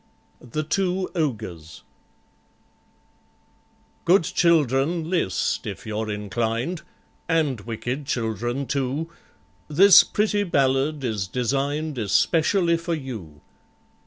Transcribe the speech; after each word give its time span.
THE 0.39 0.63
TWO 0.63 1.09
OGRES 1.13 1.83
GOOD 4.03 4.23
children, 4.23 5.07
list, 5.07 5.67
if 5.67 5.85
you're 5.85 6.09
inclined, 6.09 6.81
And 7.29 7.61
wicked 7.61 8.07
children 8.07 8.65
too— 8.65 9.11
This 9.67 10.03
pretty 10.03 10.43
ballad 10.43 11.03
is 11.03 11.27
designed 11.27 11.99
Especially 11.99 12.77
for 12.77 12.95
you. 12.95 13.41